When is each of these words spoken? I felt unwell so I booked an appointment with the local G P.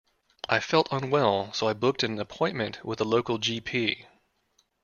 I 0.49 0.59
felt 0.61 0.87
unwell 0.91 1.53
so 1.53 1.67
I 1.67 1.73
booked 1.73 2.01
an 2.01 2.17
appointment 2.17 2.83
with 2.83 2.97
the 2.97 3.05
local 3.05 3.37
G 3.37 3.61
P. 3.61 4.07